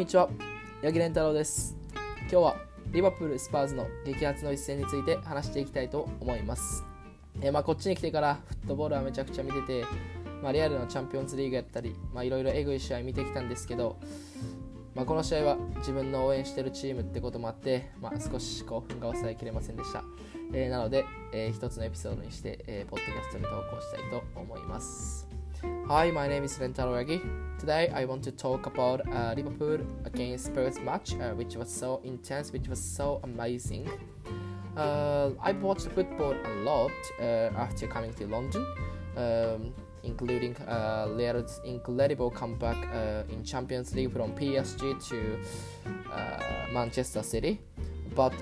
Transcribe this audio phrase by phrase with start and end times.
[0.00, 0.30] にちは。
[0.82, 1.76] 八木蓮太郎です。
[2.20, 2.56] 今日は
[2.90, 6.82] リバプール・スパーズの激アツの一戦について話していきたいと思います。
[7.42, 9.84] えまあ、こっちに来てからフットボールはめちゃくちゃ見てて、
[10.42, 13.98] まあ、リアルのチャンピオンズリーグやったりいろいろエグい試合見てきたんですけど、
[14.94, 20.02] まあ、この試合は自分の応援してるチームってこともあって、まあ、少し興奮が抑えきれませんでした、
[20.54, 25.39] えー、なので、えー、一つのエピソードにして、えー、ポッドキャストに投稿したいと思います。
[25.62, 27.20] Hi, my name is Rentaro Yagi.
[27.58, 32.00] Today I want to talk about uh, Liverpool against Spurs match, uh, which was so
[32.02, 33.86] intense, which was so amazing.
[34.74, 38.64] Uh, I watched football a lot uh, after coming to London,
[39.16, 41.08] um, including uh,
[41.64, 45.40] incredible comeback uh, in Champions League from PSG to
[46.72, 47.60] Manchester City.
[48.14, 48.32] But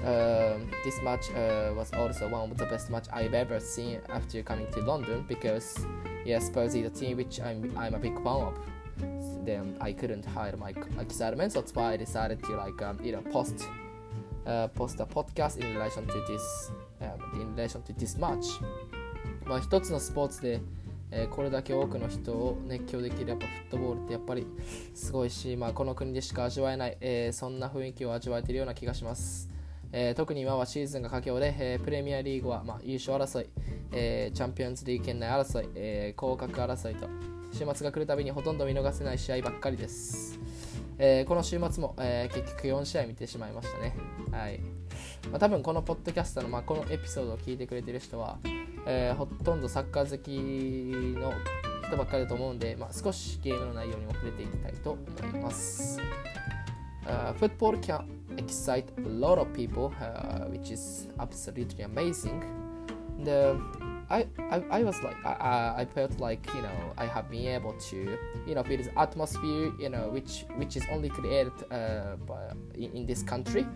[0.84, 1.30] this match
[1.74, 5.78] was also one of the best match I've ever seen after coming to London because
[6.24, 8.54] yeah, Spurs is a team which I'm I'm a big fan of.
[9.44, 13.12] Then I couldn't hire my excitement, so that's why I decided to like um, you
[13.12, 13.66] know post
[14.46, 18.60] uh, post a podcast in relation to this um, in relation to this match.
[19.46, 20.60] まあ一つのスポーツで、
[21.10, 24.46] えー、これだけ多くの人を熱狂できるやっぱフットボールってやっぱり
[24.94, 29.48] すごいし、まあ、この国でしか味わえない、えー、そんな雰囲気を味わえているような気がします。
[29.92, 33.48] えー、特に今はシーズンが佳境で、えー、プレミアリーグは、まあ、優勝争い、
[33.92, 37.08] えー、チャンピオンズリーグ圏内争い、え、降格争いと
[37.52, 40.38] 週末が来るたびにほとんど見逃せない試合ばっかりです、
[40.98, 43.94] え、この週末も、え、結局4試合見てしまいましたね。
[44.30, 44.58] はい。
[45.30, 48.38] まあ、多分このポッドキャストの、まあ、このエピソードを聞いてくれてる人は、
[48.86, 50.30] え、ほとんどサッカー好き
[51.18, 51.32] の
[51.86, 55.98] 人ばっかりだと思うんで、まあ、少しゲームの内容にも触れていきたいと思います、
[57.06, 62.44] uh, Football can excite a lot of people, uh, which is absolutely amazing.
[63.24, 63.60] The
[64.10, 67.74] I, I, I was like I, I felt like you know I have been able
[67.74, 72.52] to you know feel this atmosphere you know which which is only created uh, by,
[72.74, 73.66] in, in this country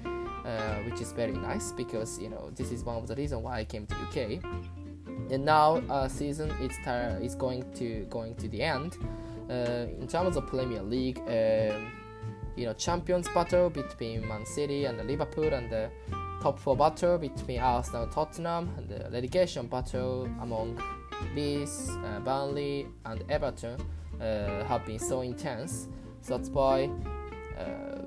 [0.46, 3.58] uh, which is very nice because you know this is one of the reasons why
[3.58, 4.42] I came to UK
[5.30, 8.96] and now uh, season is tar- is going to going to the end
[9.50, 11.92] uh, in terms of Premier League um,
[12.56, 15.90] you know champions battle between Man City and Liverpool and the
[16.42, 20.82] top four battle between Arsenal and Tottenham and the relegation battle among
[21.36, 23.80] Leeds, uh, Burnley and Everton
[24.20, 25.88] uh, have been so intense.
[26.20, 26.90] So that's why
[27.58, 28.02] uh,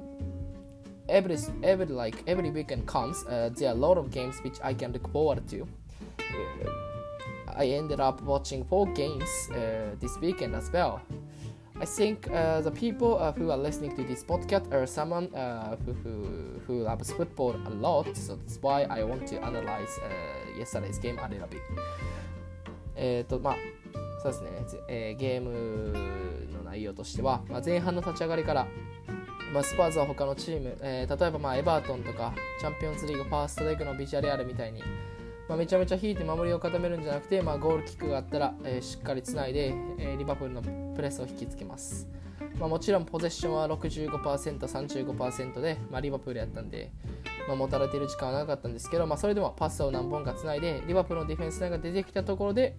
[1.09, 4.73] every every like every weekend comes, uh, there are a lot of games which I
[4.73, 5.67] can look forward to.
[6.19, 6.71] Uh,
[7.55, 11.01] I ended up watching four games uh, this weekend as well.
[11.81, 15.75] I think uh, the people uh, who are listening to this podcast are someone uh,
[15.85, 20.57] who, who, who loves football a lot, so that's why I want to analyze uh,
[20.57, 21.61] yesterday's game a little bit.
[22.95, 23.55] えっと、まあ、
[24.23, 24.49] そうですね、
[24.87, 25.91] えー、ゲーム
[26.53, 28.67] の内容としては、まあ、前半の立ち上がりから、
[29.53, 34.81] まあ、スパーズは他のチーム、えー、例えばまあエバートンとかチャンピオンズリーグファーストレグのビジュアルアルみたいに、
[35.47, 40.61] まあ、めちゃめちゃ引いて守りを固めるんじゃなくて、まあ、ゴールキックがあったら、えー、しっかりつないで、えー、リバプールの
[40.95, 42.07] プレスを引きつけます、
[42.59, 46.91] まあ、もちろんポゼッションは 65%35% で、まあ、リバプールやったんで、
[47.47, 52.75] まあ、持たれている時間は長かったんですけど、まあ、それでもパスを何本かつないでリバプールのディフェンスラインが出てきたところで、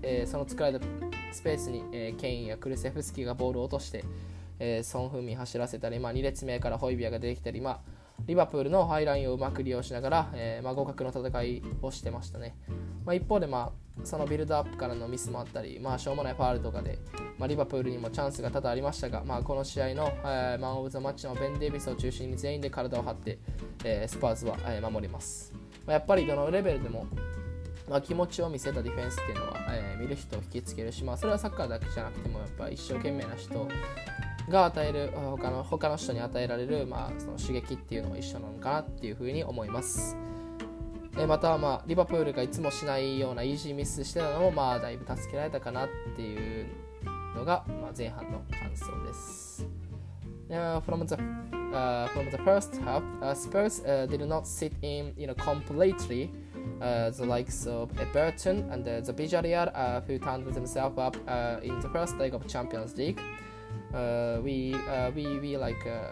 [0.00, 0.86] えー、その作られた
[1.32, 4.04] スペースに、えー、ケインやクルセフスキーがボールを落として、
[4.58, 12.56] えー、ソン・フンミ走らせたり、まあ、2列目からホイビアが出てきたり、まあリバプールのハイラインをうまく利用しながら、えーまあ、互角の戦いをしてましたね。
[13.04, 16.98] まあ、一方で、まあ、そのビルドアップからのミスもあったり、まあ、しょうもないファールとかで、
[17.38, 23.38] まあ、リバプールにもチャンスが多々ありましたが、まあ、この試合の、えー、マン・オブ・ザ・マッチのベン・デイビスを中心に全員で体を張って、
[23.84, 25.52] えー、スパーズは、えー、守ります。
[25.86, 27.06] まあ、やっぱりどのレベルでも、
[27.88, 33.68] まあ、気持ちを見せたディフェンスっていうのは、えー、見る人を引きつけるし、まあ、それはサッカーだけじゃなくてもやっぱ一生懸命な人
[34.52, 40.16] が与える他の他の人に与えられる、まあ、その刺激っていうのも一緒なのかなっていうふうに思います。
[41.18, 46.66] えまた、まあ、リバプールがいつもしないようなイージーミスしてたのも、まあ、だいぶ助けられたかなっていう
[47.34, 49.66] のが、まあ、前半の感想です。
[50.48, 51.14] Uh, from the
[51.72, 56.30] uh, from the first half, uh, Spurs uh, did not sit in, you know, completely.
[56.80, 61.56] Uh, the likes of Everton and uh, the Villarreal, uh, who turned themselves up uh,
[61.62, 63.20] in the first leg of Champions League.
[63.94, 66.08] Uh, we uh, we we like uh,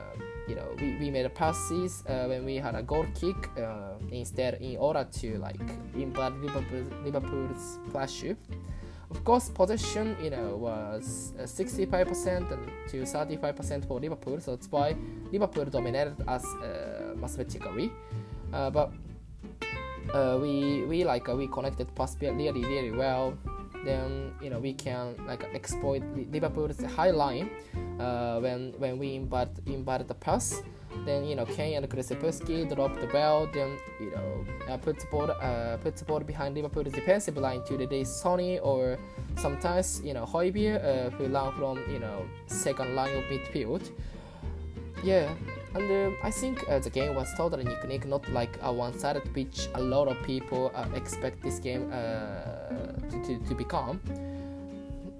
[0.46, 3.94] you know we, we made a passes uh, when we had a goal kick uh,
[4.12, 5.60] instead in order to like
[5.94, 8.24] invade Liverpool, Liverpool's flash
[9.10, 12.48] Of course, possession you know was 65%
[12.90, 14.94] to 35% for Liverpool, so that's why
[15.32, 16.44] Liverpool dominated us
[17.16, 17.90] mathematically.
[18.50, 18.92] but
[20.40, 23.34] we we like we connected pass really really well
[23.84, 27.50] then you know we can like exploit Liverpool's high line
[27.98, 30.62] uh, when when we invert invert the pass.
[31.06, 33.48] Then you know Kane and Kulusevski drop the ball.
[33.52, 37.62] Then you know uh, put the ball uh, put the ball behind Liverpool's defensive line
[37.66, 38.98] to the day Sonny or
[39.36, 43.90] sometimes you know Højbjerg uh, who run from you know second line of midfield.
[45.02, 45.32] Yeah,
[45.74, 49.68] and uh, I think uh, the game was totally unique, not like a one-sided pitch.
[49.74, 52.49] A lot of people uh, expect this game uh,
[53.10, 54.00] to, to, become.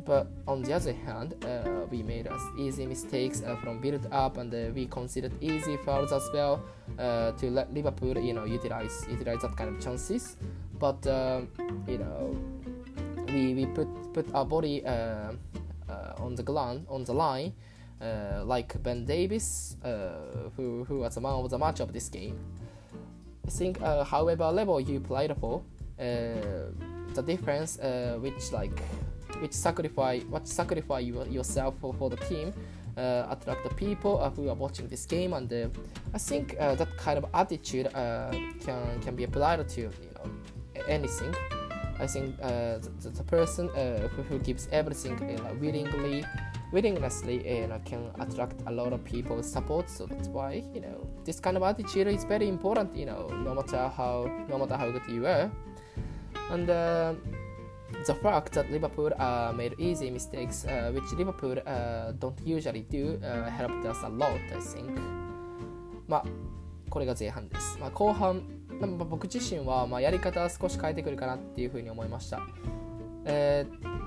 [0.04, 4.38] But on the other hand, uh, we made us easy mistakes uh, from build up,
[4.38, 6.62] and we considered easy fouls as well
[6.96, 10.36] to let Liverpool, you know, utilize utilize that kind of chances.
[10.78, 11.04] But
[11.86, 12.36] you know,
[13.28, 17.52] we, we put put our body on the ground on the line
[18.00, 22.08] uh, like Ben Davies, uh, who, who was the man of the match of this
[22.08, 22.38] game.
[23.46, 25.62] I think, uh, however level you played for,
[27.14, 28.78] the difference uh, which like
[29.40, 32.52] which sacrifice what sacrifice you, yourself for, for the team
[32.96, 35.68] uh, attract the people uh, who are watching this game and uh,
[36.12, 38.30] I think uh, that kind of attitude uh,
[38.64, 40.30] can can be applied to you know
[40.88, 41.34] anything
[41.98, 45.18] I think the, the, person who, who, gives everything
[45.60, 46.24] willingly
[46.72, 49.90] willingnessly you know, can attract a lot of people's support.
[49.90, 52.96] So that's why you know this kind of attitude is very important.
[52.96, 55.50] You know, no matter how no matter how good you are,
[56.50, 57.14] and uh,
[58.06, 63.20] the fact that Liverpool uh, made easy mistakes, uh, which Liverpool uh, don't usually do,
[63.22, 64.32] uh, helped us a lot.
[64.52, 64.98] I think.
[66.08, 66.24] まあ
[66.88, 67.78] これが前半です。
[67.78, 68.42] まあ、後半、
[68.80, 72.40] まあ、僕自身はまあやり方は少し変えてくるかなっていうふうに思いました。
[73.24, 74.00] えー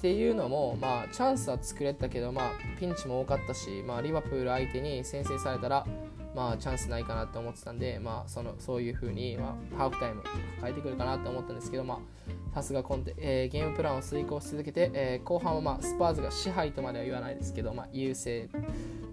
[0.00, 5.86] っていうのも、まあ、チャンスは作れたけど、まあ、ピンチも多かったし、まあ、リバプール相手に先制されたら、
[6.34, 10.22] まあ、チャンスないかなと思ってたんで、まあ、そのそういうふうに、まあ、ハーフタイム
[10.60, 18.48] 変えてくるかなと思ったんですけど、まあ、さすがコンテ、えー、ゲームプランを遂行し続けて、えー、後半は、まあ、スパーズが支配とまでは言わないですけど、まあ、優勢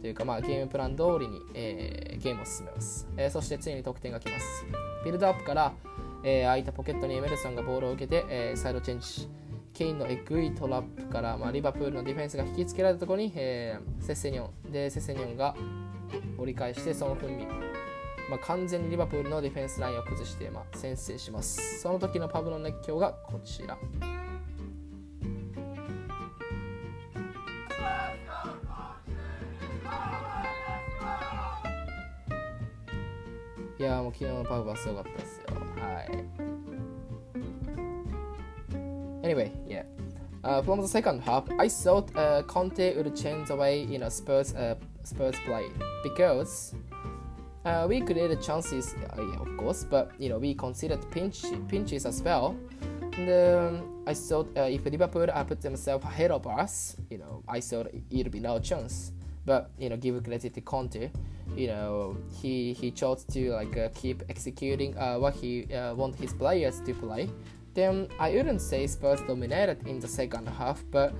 [0.02, 4.66] というか、まあ、ゲームプラン通りに、えー、ゲームを進めます、えー、そしてついに得点が来ます。
[5.04, 5.74] ビルドアップから、
[6.24, 9.30] えー、空いたポケットにエメルソンがボールを受けて、えー、サイドチェンジ。
[9.74, 14.72] ケインのエグいトラップから、まあ、リバプールのディフェンスが引きつけられたところに、えー、セセニョン。
[14.72, 15.56] でセセニョンが
[16.38, 17.46] 折り返してそのフンミ、
[18.30, 23.78] まあ、完全にリバプールのディフェンスラインを崩して、まあ、先制しますその時のパブの熱狂がこちら
[33.80, 35.46] いやもう昨日のパブはすごかったですよ
[35.80, 36.48] はい
[39.24, 39.84] Anyway, yeah.
[40.42, 44.08] Uh, from the second half, I thought uh, Conte would change the way you know
[44.08, 44.76] Spurs uh,
[45.08, 45.68] Spurs play
[46.04, 46.76] because
[47.66, 52.06] uh, we created chances, uh, yeah, of course, but you know we considered pinch, pinches
[52.06, 52.56] as well.
[53.18, 57.60] And um, I thought uh, if Liverpool put themselves ahead of us, you know, I
[57.62, 59.12] thought it'd be no chance.
[59.46, 61.10] But you know, give credit to Conte.
[61.56, 66.16] You know, he he chose to like uh, keep executing uh, what he uh, want
[66.16, 67.30] his players to play
[67.78, 71.14] then I wouldn't say Spurs dominated in the second half, but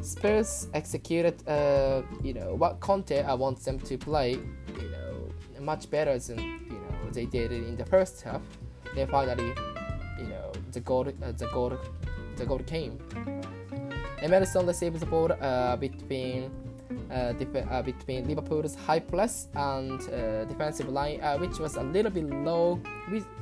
[0.00, 5.28] Spurs executed, uh, you know, what Conte I want them to play, you know,
[5.60, 8.42] much better than you know they did in the first half.
[8.94, 9.52] Then finally,
[10.18, 11.76] you know, the goal, uh, the goal,
[12.36, 12.98] the goal came.
[14.22, 16.50] Emerson received the ball uh, between
[17.10, 17.32] uh,
[17.70, 22.24] uh, between Liverpool's high press and uh, defensive line, uh, which was a little bit
[22.24, 22.80] low,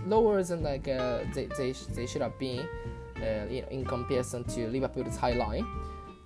[0.07, 2.61] lower than like uh, they, they, they should have been,
[3.16, 5.66] uh, you know, in comparison to Liverpool's high line.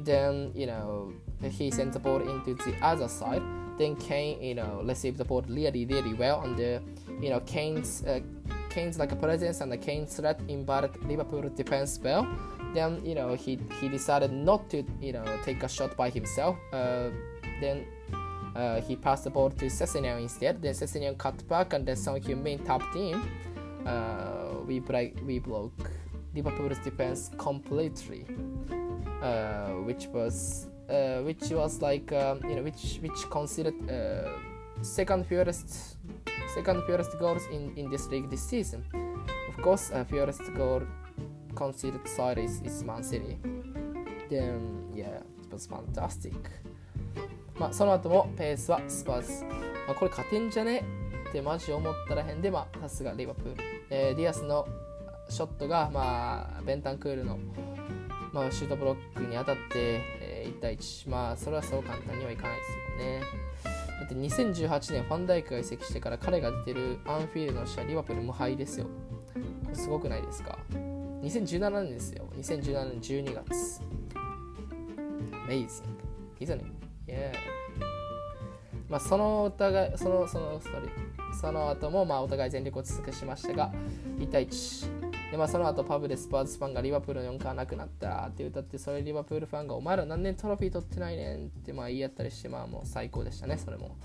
[0.04, 3.42] Then you know he sent the ball into the other side.
[3.78, 6.59] Then Kane, you know, received the ball really really well, and
[7.23, 8.04] you know Kane's
[8.69, 12.25] Kane's like a presence and the Kane's threat invited Liverpool defense well
[12.75, 16.57] then you know he he decided not to you know take a shot by himself.
[16.73, 17.11] Uh,
[17.61, 17.85] then
[18.54, 20.62] uh, he passed the ball to Sessegnon instead.
[20.62, 23.21] Then Sessegnon cut back and then Son Heung-min tapped in.
[23.87, 25.90] Uh, we break we broke
[26.35, 28.50] Liverpool's defense completely, uh,
[29.85, 34.29] which was uh, which was like um, you know which which considered uh,
[34.83, 35.97] second fewest
[36.55, 38.85] second fewest goals in in this league this season.
[39.49, 40.83] Of course, uh, fewest goal
[41.55, 43.39] considered side is, is Man City.
[44.31, 46.35] Then, yeah, it was fantastic.
[47.59, 49.45] まあ、その後もペースはスパーズ。
[49.87, 50.83] まあ、これ勝てんじゃね
[51.29, 53.62] ってマジ思ったらへんで、まあ、さすがリバプール。
[53.91, 54.67] えー、ディアスの
[55.29, 57.39] ショットが、まあ、ベンタンクールの、
[58.32, 61.10] まあ、シュートブロックに当たって、えー、1対1。
[61.10, 63.22] まあ、それはそう簡単にはいかないですよね。
[64.00, 68.87] だって2018年ファンダイクが移籍してから彼が出てるアンフィールドの試合リバプール無敗ですよ。
[69.64, 70.58] これすごくないですか
[71.22, 72.26] ？2017年ですよ。
[72.37, 73.82] 2017年12月。
[75.46, 75.82] Amazing.
[76.40, 76.64] Isn't it?
[77.06, 77.32] Yeah.
[78.88, 80.75] まあ、そのお互い、その、その、それ、
[81.40, 83.72] その後も、まあ、お互い全力を尽くしましたが、
[84.18, 85.00] 1対1。
[85.30, 93.96] で、まあ、その後パブでスパーズファンがリバプールの4回なくなったって歌って、それリバプールファンがお前ら何年トロフィー取ってないねんってまあ言い合ったりして、まあもう最高でしたね、それも。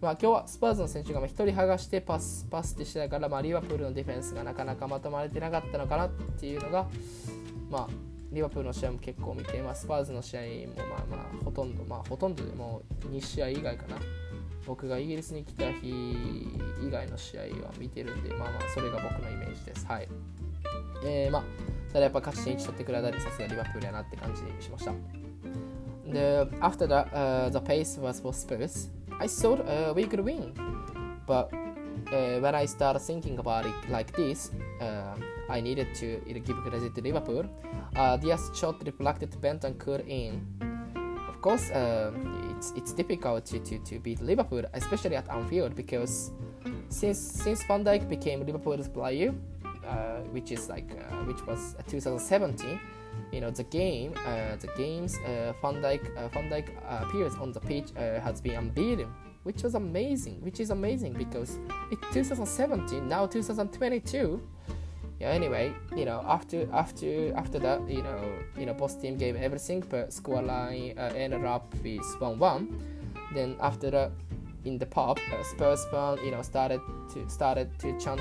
[0.00, 6.86] まあ今日はスパーズの選手が1人剥がしてパス、パスってしてたから、まあリバプールのディフェンスがなかなかまとまれてなかったのかなっていうのが、
[7.70, 7.88] まあ
[8.32, 10.46] リバプールの試合も結構見て、まあ、スパーズの試合も
[10.88, 13.96] まあまあほとんど、まあほとんどでも2試合以外かな。
[14.66, 19.84] 僕がイギリスに来た日以外の試合は見てるんで、まあまあそれが僕のイメージです。
[19.86, 20.08] はい。
[21.03, 21.43] えー、まあ、
[21.91, 24.91] ただやっぱ勝ち点1取ってくれたり、さすがリバプールやなって感じにしました。
[26.11, 30.53] で、after that,、uh, the pace was for Spurs, I thought、uh, we could win.
[31.25, 31.49] But
[32.11, 35.15] uh, when I started thinking about it like this, uh,
[35.49, 37.45] I needed to give credit to Liverpool.
[37.95, 40.41] Uh, Diaz shot reflected Bentancur in.
[41.27, 42.11] Of course, uh,
[42.55, 46.31] it's it's difficult to, to, to beat Liverpool, especially at Anfield, because
[46.89, 49.50] since since Van Dijk became Liverpool's player, uh,
[50.32, 52.80] which is like uh, which was 2017
[53.30, 57.60] you know the game uh, the games uh, Van Dijk uh, Dijk appears on the
[57.60, 59.08] pitch uh, has been unbeaten
[59.42, 61.58] which was amazing which is amazing because
[61.90, 64.40] it's 2017 now 2022
[65.20, 68.20] yeah anyway you know after after after that you know
[68.58, 72.68] you know both team gave everything but scoreline uh, ended up with 1-1
[73.34, 74.12] then after that
[74.64, 76.80] in the pub uh, Spurs fan you know started
[77.12, 78.20] to started to chant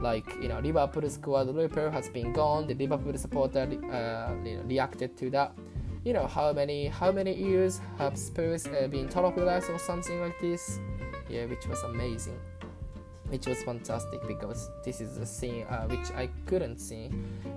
[0.00, 2.66] like you know Liverpool squad Liverpool has been gone.
[2.66, 5.52] The Liverpool supporter uh, you know, reacted to that.
[6.04, 10.38] You know how many how many years have Spurs uh, been televised or something like
[10.40, 10.80] this?
[11.28, 12.38] Yeah, which was amazing,
[13.28, 17.10] which was fantastic because this is a scene uh, which I couldn't see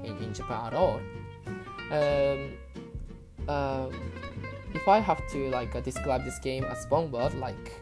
[0.03, 0.99] in, in Japan at all.
[1.91, 2.53] Um,
[3.47, 3.89] uh,
[4.73, 7.81] if I have to like uh, describe this game as one word, like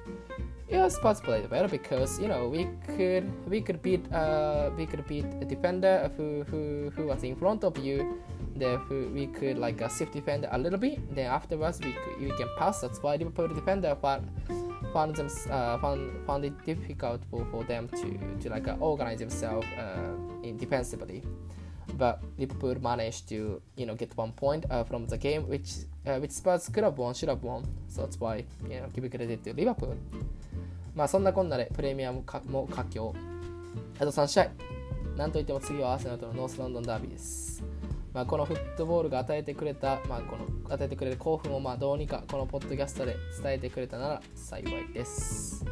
[0.72, 5.06] yeah, Spurs played better because you know we could we could beat uh we could
[5.06, 8.22] beat a defender who who who was in front of you.
[8.56, 8.80] Then
[9.13, 11.00] we could like uh, shift defender a little bit.
[11.16, 12.82] Then afterwards we could, we can pass.
[12.82, 14.30] That's why Liverpool defender found
[14.94, 19.20] found them uh, found found it difficult for, for them to to like uh, organize
[19.20, 20.13] themselves uh,
[20.44, 21.22] in defensively.
[21.98, 25.72] But Liverpool managed to you know get one point uh, from the game, which
[26.06, 27.66] uh, which Spurs could have won, should have won.
[27.88, 29.98] So that's why you know give credit to Liverpool.
[31.01, 33.15] まあそんなこんなでプレミアムも佳境。
[33.98, 34.51] あと3試合。
[35.17, 37.63] なんといっても次はアーセナルとのノースロンドンダービーです。
[38.13, 45.65] まあ、このフットボールが与えてくれた、まあ、この与えてくれる興奮をまあどうにかこのポッドキャストで伝えてくれたなら幸いです。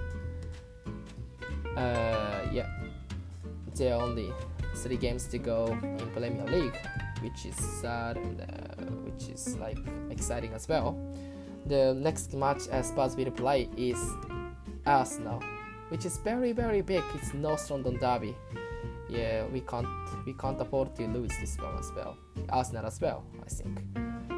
[1.75, 2.65] Uh, yeah,
[3.75, 4.33] there are only
[4.83, 6.73] three games to go in Premier League,
[7.21, 8.45] which is sad and uh,
[9.05, 9.77] which is like
[10.09, 10.95] exciting as well.
[11.67, 13.99] The next match uh, Spurs will play is
[14.88, 15.42] Arsenal,
[15.88, 17.02] which is very very big.
[17.14, 18.34] It's North London derby.
[19.08, 19.86] Yeah, we can't
[20.26, 22.16] we can't afford to lose this one as well.
[22.48, 23.80] Arsenal as well, I think.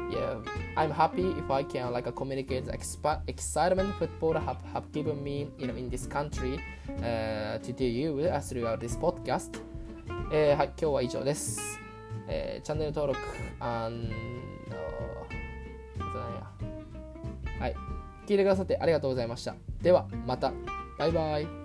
[0.09, 0.39] Yeah,
[0.77, 5.49] I'm happy if I can like communicate the exp- excitement football have, have given me
[5.57, 6.59] you know in this country
[7.03, 9.61] uh, to do you uh, throughout this podcast.
[10.31, 11.79] えー、はい、今日は以上です。
[12.27, 13.19] えー、チャンネル登録、
[13.59, 14.09] あの
[17.59, 17.75] はい、
[18.27, 19.55] 聞いてくださってありがとうございました。
[19.82, 20.52] ではまた。
[20.98, 21.61] バイバイ。